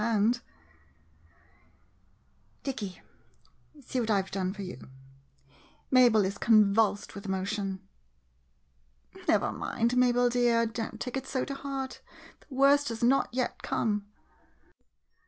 [0.01, 0.33] ]6 CUPID PLAYS
[2.63, 3.01] COACH Dicky,
[3.81, 4.79] see what I Ve done for you!
[5.91, 7.87] Mabel is convulsed with emotion.
[9.27, 12.01] Never mind, Mabel dear— don't take it so to heart—
[12.39, 14.07] the worst has not yet come